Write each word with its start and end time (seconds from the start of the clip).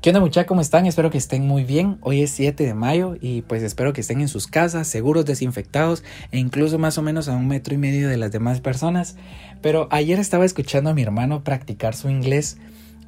¿Qué 0.00 0.10
onda 0.10 0.20
muchachos? 0.20 0.46
¿Cómo 0.46 0.60
están? 0.60 0.86
Espero 0.86 1.10
que 1.10 1.18
estén 1.18 1.44
muy 1.48 1.64
bien. 1.64 1.98
Hoy 2.02 2.22
es 2.22 2.30
7 2.30 2.64
de 2.64 2.72
mayo 2.72 3.16
y 3.20 3.42
pues 3.42 3.64
espero 3.64 3.92
que 3.92 4.00
estén 4.00 4.20
en 4.20 4.28
sus 4.28 4.46
casas, 4.46 4.86
seguros, 4.86 5.24
desinfectados 5.24 6.04
e 6.30 6.38
incluso 6.38 6.78
más 6.78 6.98
o 6.98 7.02
menos 7.02 7.26
a 7.26 7.34
un 7.34 7.48
metro 7.48 7.74
y 7.74 7.78
medio 7.78 8.08
de 8.08 8.16
las 8.16 8.30
demás 8.30 8.60
personas. 8.60 9.16
Pero 9.60 9.88
ayer 9.90 10.20
estaba 10.20 10.44
escuchando 10.44 10.90
a 10.90 10.94
mi 10.94 11.02
hermano 11.02 11.42
practicar 11.42 11.96
su 11.96 12.10
inglés 12.10 12.58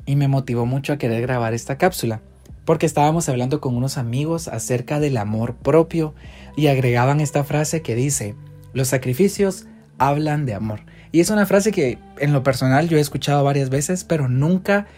y 0.04 0.16
me 0.16 0.26
motivó 0.26 0.66
mucho 0.66 0.92
a 0.92 0.96
querer 0.96 1.22
grabar 1.22 1.54
esta 1.54 1.78
cápsula. 1.78 2.22
Porque 2.64 2.86
estábamos 2.86 3.28
hablando 3.28 3.60
con 3.60 3.76
unos 3.76 3.96
amigos 3.96 4.48
acerca 4.48 4.98
del 4.98 5.16
amor 5.16 5.54
propio 5.54 6.12
y 6.56 6.66
agregaban 6.66 7.20
esta 7.20 7.44
frase 7.44 7.82
que 7.82 7.94
dice, 7.94 8.34
los 8.72 8.88
sacrificios 8.88 9.66
hablan 9.98 10.44
de 10.44 10.54
amor. 10.54 10.80
Y 11.12 11.20
es 11.20 11.30
una 11.30 11.46
frase 11.46 11.70
que 11.70 11.98
en 12.18 12.32
lo 12.32 12.42
personal 12.42 12.88
yo 12.88 12.98
he 12.98 13.00
escuchado 13.00 13.44
varias 13.44 13.70
veces, 13.70 14.02
pero 14.02 14.28
nunca 14.28 14.88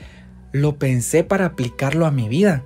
lo 0.52 0.76
pensé 0.76 1.24
para 1.24 1.46
aplicarlo 1.46 2.06
a 2.06 2.10
mi 2.10 2.28
vida. 2.28 2.64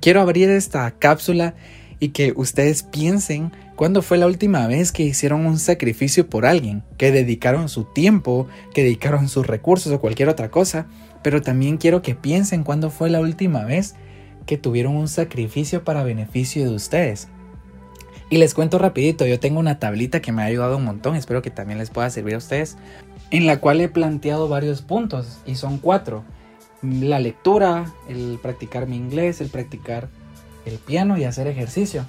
Quiero 0.00 0.22
abrir 0.22 0.48
esta 0.48 0.90
cápsula 0.92 1.54
y 1.98 2.08
que 2.08 2.32
ustedes 2.34 2.82
piensen 2.82 3.52
cuándo 3.76 4.00
fue 4.00 4.16
la 4.16 4.26
última 4.26 4.66
vez 4.66 4.90
que 4.90 5.02
hicieron 5.02 5.44
un 5.44 5.58
sacrificio 5.58 6.28
por 6.28 6.46
alguien, 6.46 6.82
que 6.96 7.12
dedicaron 7.12 7.68
su 7.68 7.84
tiempo, 7.84 8.48
que 8.72 8.82
dedicaron 8.82 9.28
sus 9.28 9.46
recursos 9.46 9.92
o 9.92 10.00
cualquier 10.00 10.30
otra 10.30 10.50
cosa, 10.50 10.86
pero 11.22 11.42
también 11.42 11.76
quiero 11.76 12.00
que 12.00 12.14
piensen 12.14 12.64
cuándo 12.64 12.88
fue 12.88 13.10
la 13.10 13.20
última 13.20 13.64
vez 13.64 13.94
que 14.46 14.56
tuvieron 14.56 14.96
un 14.96 15.08
sacrificio 15.08 15.84
para 15.84 16.02
beneficio 16.02 16.64
de 16.64 16.74
ustedes. 16.74 17.28
Y 18.30 18.38
les 18.38 18.54
cuento 18.54 18.78
rapidito, 18.78 19.26
yo 19.26 19.38
tengo 19.38 19.60
una 19.60 19.78
tablita 19.78 20.22
que 20.22 20.32
me 20.32 20.40
ha 20.42 20.46
ayudado 20.46 20.78
un 20.78 20.84
montón, 20.84 21.16
espero 21.16 21.42
que 21.42 21.50
también 21.50 21.78
les 21.78 21.90
pueda 21.90 22.08
servir 22.08 22.36
a 22.36 22.38
ustedes, 22.38 22.78
en 23.30 23.46
la 23.46 23.60
cual 23.60 23.80
he 23.82 23.88
planteado 23.88 24.48
varios 24.48 24.80
puntos, 24.80 25.40
y 25.46 25.56
son 25.56 25.78
cuatro 25.78 26.24
la 26.82 27.18
lectura, 27.18 27.92
el 28.08 28.38
practicar 28.40 28.86
mi 28.86 28.96
inglés, 28.96 29.40
el 29.40 29.50
practicar 29.50 30.08
el 30.64 30.78
piano 30.78 31.16
y 31.16 31.24
hacer 31.24 31.46
ejercicio. 31.46 32.04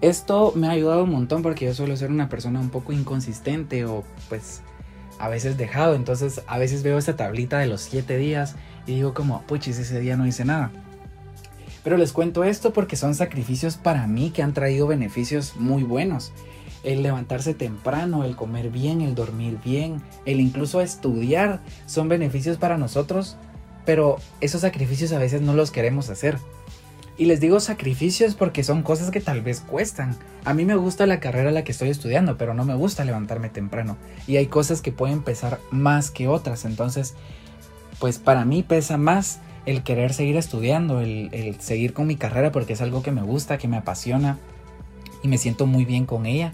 Esto 0.00 0.52
me 0.54 0.68
ha 0.68 0.72
ayudado 0.72 1.04
un 1.04 1.10
montón 1.10 1.42
porque 1.42 1.64
yo 1.64 1.74
suelo 1.74 1.96
ser 1.96 2.10
una 2.10 2.28
persona 2.28 2.60
un 2.60 2.68
poco 2.68 2.92
inconsistente 2.92 3.84
o 3.84 4.04
pues 4.28 4.60
a 5.18 5.28
veces 5.28 5.56
dejado. 5.56 5.94
Entonces 5.94 6.42
a 6.46 6.58
veces 6.58 6.82
veo 6.82 6.98
esta 6.98 7.16
tablita 7.16 7.58
de 7.58 7.66
los 7.66 7.80
7 7.82 8.16
días 8.16 8.56
y 8.86 8.96
digo 8.96 9.14
como, 9.14 9.42
puchis, 9.42 9.78
ese 9.78 10.00
día 10.00 10.16
no 10.16 10.26
hice 10.26 10.44
nada. 10.44 10.70
Pero 11.82 11.96
les 11.96 12.12
cuento 12.12 12.44
esto 12.44 12.72
porque 12.72 12.96
son 12.96 13.14
sacrificios 13.14 13.76
para 13.76 14.06
mí 14.06 14.30
que 14.30 14.42
han 14.42 14.52
traído 14.52 14.86
beneficios 14.86 15.54
muy 15.56 15.82
buenos. 15.82 16.32
El 16.82 17.02
levantarse 17.02 17.54
temprano, 17.54 18.24
el 18.24 18.36
comer 18.36 18.70
bien, 18.70 19.00
el 19.00 19.14
dormir 19.14 19.58
bien, 19.64 20.02
el 20.24 20.40
incluso 20.40 20.80
estudiar 20.80 21.60
son 21.86 22.08
beneficios 22.08 22.58
para 22.58 22.76
nosotros 22.76 23.36
pero 23.86 24.18
esos 24.42 24.60
sacrificios 24.60 25.12
a 25.12 25.18
veces 25.18 25.40
no 25.40 25.54
los 25.54 25.70
queremos 25.70 26.10
hacer. 26.10 26.36
Y 27.18 27.24
les 27.24 27.40
digo 27.40 27.60
sacrificios 27.60 28.34
porque 28.34 28.62
son 28.62 28.82
cosas 28.82 29.10
que 29.10 29.22
tal 29.22 29.40
vez 29.40 29.60
cuestan. 29.60 30.16
A 30.44 30.52
mí 30.52 30.66
me 30.66 30.76
gusta 30.76 31.06
la 31.06 31.18
carrera 31.18 31.48
a 31.48 31.52
la 31.52 31.64
que 31.64 31.72
estoy 31.72 31.88
estudiando, 31.88 32.36
pero 32.36 32.52
no 32.52 32.66
me 32.66 32.74
gusta 32.74 33.06
levantarme 33.06 33.48
temprano. 33.48 33.96
Y 34.26 34.36
hay 34.36 34.48
cosas 34.48 34.82
que 34.82 34.92
pueden 34.92 35.22
pesar 35.22 35.58
más 35.70 36.10
que 36.10 36.28
otras. 36.28 36.66
Entonces, 36.66 37.14
pues 38.00 38.18
para 38.18 38.44
mí 38.44 38.62
pesa 38.62 38.98
más 38.98 39.38
el 39.64 39.82
querer 39.82 40.12
seguir 40.12 40.36
estudiando, 40.36 41.00
el, 41.00 41.30
el 41.32 41.58
seguir 41.60 41.94
con 41.94 42.06
mi 42.06 42.16
carrera 42.16 42.52
porque 42.52 42.74
es 42.74 42.82
algo 42.82 43.02
que 43.02 43.12
me 43.12 43.22
gusta, 43.22 43.56
que 43.56 43.66
me 43.66 43.78
apasiona 43.78 44.38
y 45.22 45.28
me 45.28 45.38
siento 45.38 45.66
muy 45.66 45.86
bien 45.86 46.04
con 46.04 46.26
ella. 46.26 46.52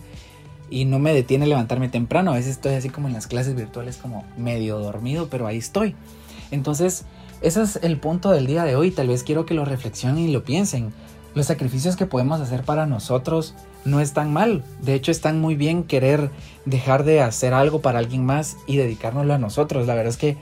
Y 0.70 0.84
no 0.84 1.00
me 1.00 1.12
detiene 1.12 1.46
levantarme 1.48 1.88
temprano. 1.88 2.30
A 2.30 2.36
veces 2.36 2.52
estoy 2.52 2.74
así 2.74 2.88
como 2.88 3.08
en 3.08 3.14
las 3.14 3.26
clases 3.26 3.56
virtuales 3.56 3.96
como 3.96 4.24
medio 4.36 4.78
dormido, 4.78 5.28
pero 5.28 5.48
ahí 5.48 5.58
estoy. 5.58 5.96
Entonces, 6.52 7.04
ese 7.42 7.62
es 7.62 7.76
el 7.82 7.98
punto 7.98 8.30
del 8.30 8.46
día 8.46 8.64
de 8.64 8.76
hoy. 8.76 8.90
Tal 8.90 9.08
vez 9.08 9.22
quiero 9.22 9.46
que 9.46 9.54
lo 9.54 9.64
reflexionen 9.64 10.28
y 10.28 10.32
lo 10.32 10.44
piensen. 10.44 10.92
Los 11.34 11.46
sacrificios 11.46 11.96
que 11.96 12.06
podemos 12.06 12.40
hacer 12.40 12.62
para 12.62 12.86
nosotros 12.86 13.54
no 13.84 14.00
están 14.00 14.32
mal. 14.32 14.62
De 14.80 14.94
hecho, 14.94 15.10
están 15.10 15.40
muy 15.40 15.54
bien 15.54 15.84
querer 15.84 16.30
dejar 16.66 17.04
de 17.04 17.20
hacer 17.20 17.54
algo 17.54 17.80
para 17.80 17.98
alguien 17.98 18.24
más 18.24 18.56
y 18.66 18.76
dedicárnoslo 18.76 19.34
a 19.34 19.38
nosotros. 19.38 19.86
La 19.86 19.94
verdad 19.94 20.10
es 20.10 20.18
que 20.18 20.36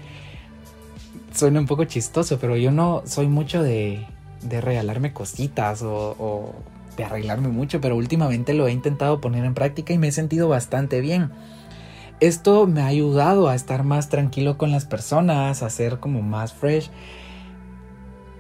suena 1.32 1.60
un 1.60 1.66
poco 1.66 1.84
chistoso, 1.84 2.38
pero 2.38 2.56
yo 2.56 2.70
no 2.70 3.02
soy 3.06 3.28
mucho 3.28 3.62
de, 3.62 4.06
regalarme 4.42 5.12
cositas 5.12 5.82
o 5.82 6.54
de 6.96 7.04
arreglarme 7.04 7.48
mucho, 7.48 7.80
pero 7.80 7.96
últimamente 7.96 8.52
lo 8.52 8.66
he 8.66 8.72
intentado 8.72 9.20
poner 9.20 9.44
en 9.44 9.54
práctica 9.54 9.92
y 9.92 9.98
me 9.98 10.08
he 10.08 10.12
sentido 10.12 10.48
bastante 10.48 11.00
bien 11.00 11.30
esto 12.20 12.66
me 12.66 12.82
ha 12.82 12.86
ayudado 12.86 13.48
a 13.48 13.54
estar 13.54 13.84
más 13.84 14.08
tranquilo 14.08 14.58
con 14.58 14.70
las 14.70 14.84
personas, 14.84 15.62
a 15.62 15.70
ser 15.70 15.98
como 15.98 16.22
más 16.22 16.53
fresh. 16.53 16.91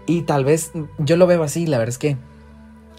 Y 0.06 0.22
tal 0.22 0.44
vez 0.44 0.72
yo 0.98 1.16
lo 1.16 1.26
veo 1.26 1.42
así, 1.42 1.66
la 1.66 1.78
verdad 1.78 1.90
es 1.90 1.98
que 1.98 2.16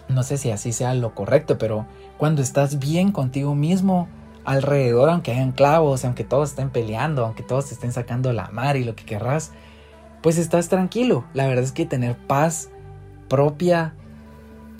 no 0.08 0.22
sé 0.22 0.36
si 0.36 0.50
así 0.50 0.72
sea 0.72 0.94
lo 0.94 1.14
correcto, 1.14 1.58
pero 1.58 1.86
cuando 2.18 2.42
estás 2.42 2.78
bien 2.78 3.12
contigo 3.12 3.54
mismo, 3.54 4.08
alrededor, 4.44 5.10
aunque 5.10 5.32
hayan 5.32 5.52
clavos, 5.52 6.04
aunque 6.04 6.24
todos 6.24 6.50
estén 6.50 6.70
peleando, 6.70 7.24
aunque 7.24 7.42
todos 7.42 7.70
estén 7.72 7.92
sacando 7.92 8.32
la 8.32 8.48
mar 8.48 8.76
y 8.76 8.84
lo 8.84 8.94
que 8.94 9.04
querrás, 9.04 9.52
pues 10.20 10.38
estás 10.38 10.68
tranquilo. 10.68 11.24
La 11.32 11.46
verdad 11.46 11.64
es 11.64 11.72
que 11.72 11.86
tener 11.86 12.16
paz 12.16 12.70
propia 13.28 13.94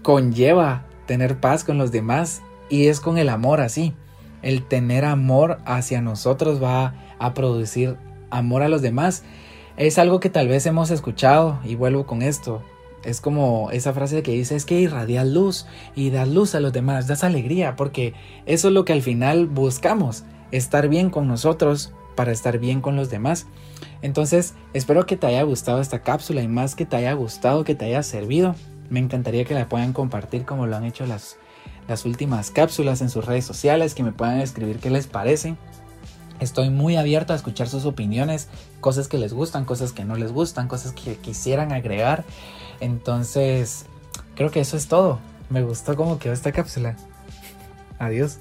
conlleva 0.03 0.85
tener 1.07 1.39
paz 1.39 1.65
con 1.65 1.79
los 1.79 1.93
demás 1.93 2.43
y 2.69 2.87
es 2.87 3.01
con 3.01 3.19
el 3.19 3.29
amor 3.29 3.61
así 3.61 3.95
el 4.43 4.67
tener 4.67 5.05
amor 5.05 5.59
hacia 5.65 6.01
nosotros 6.01 6.63
va 6.63 6.95
a 7.19 7.35
producir 7.35 7.97
amor 8.31 8.63
a 8.63 8.69
los 8.69 8.83
demás. 8.83 9.23
Es 9.77 9.99
algo 9.99 10.21
que 10.21 10.31
tal 10.31 10.49
vez 10.49 10.67
hemos 10.67 10.91
escuchado 10.91 11.61
y 11.65 11.77
vuelvo 11.77 12.07
con 12.07 12.23
esto. 12.23 12.63
Es 13.05 13.21
como 13.21 13.71
esa 13.73 13.93
frase 13.93 14.23
que 14.23 14.33
dice 14.33 14.55
es 14.55 14.65
que 14.65 14.81
irradias 14.81 15.27
luz 15.27 15.67
y 15.97 16.11
das 16.11 16.29
luz 16.29 16.55
a 16.55 16.61
los 16.61 16.73
demás, 16.73 17.07
das 17.07 17.25
alegría, 17.25 17.75
porque 17.75 18.15
eso 18.47 18.69
es 18.69 18.75
lo 18.75 18.85
que 18.85 18.93
al 18.93 19.03
final 19.03 19.47
buscamos, 19.47 20.25
estar 20.53 20.89
bien 20.89 21.11
con 21.11 21.27
nosotros 21.27 21.93
para 22.15 22.31
estar 22.31 22.59
bien 22.59 22.81
con 22.81 22.95
los 22.95 23.11
demás. 23.11 23.47
Entonces, 24.03 24.55
espero 24.73 25.07
que 25.07 25.17
te 25.17 25.27
haya 25.27 25.43
gustado 25.43 25.81
esta 25.81 26.03
cápsula 26.03 26.43
y 26.43 26.49
más 26.49 26.77
que 26.77 26.87
te 26.87 26.97
haya 26.97 27.13
gustado, 27.15 27.65
que 27.65 27.75
te 27.75 27.87
haya 27.87 28.03
servido. 28.03 28.55
Me 28.89 29.01
encantaría 29.01 29.45
que 29.45 29.55
la 29.55 29.69
puedan 29.69 29.93
compartir 29.93 30.45
como 30.45 30.67
lo 30.67 30.77
han 30.77 30.85
hecho 30.85 31.07
las 31.07 31.39
las 31.89 32.05
últimas 32.05 32.51
cápsulas 32.51 33.01
en 33.01 33.11
sus 33.11 33.25
redes 33.25 33.45
sociales, 33.45 33.95
que 33.95 34.03
me 34.03 34.13
puedan 34.13 34.41
escribir 34.41 34.79
qué 34.79 34.91
les 34.91 35.07
parece. 35.07 35.57
Estoy 36.41 36.71
muy 36.71 36.97
abierto 36.97 37.33
a 37.33 37.37
escuchar 37.37 37.69
sus 37.69 37.85
opiniones, 37.85 38.49
cosas 38.81 39.07
que 39.09 39.19
les 39.19 39.33
gustan, 39.33 39.65
cosas 39.65 39.93
que 39.93 40.05
no 40.05 40.17
les 40.17 40.33
gustan, 40.33 40.67
cosas 40.67 40.93
que 40.93 41.17
quisieran 41.17 41.73
agregar. 41.73 42.25
Entonces, 42.81 43.87
creo 44.35 44.51
que 44.51 44.61
eso 44.61 44.77
es 44.77 44.89
todo. 44.89 45.21
Me 45.51 45.63
gustó 45.63 45.95
cómo 45.97 46.19
quedó 46.19 46.33
esta 46.33 46.51
cápsula. 46.51 46.97
Adiós. 47.99 48.39